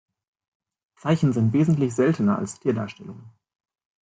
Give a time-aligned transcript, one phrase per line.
[0.95, 3.29] Zeichen sind wesentlich seltener als Tierdarstellungen.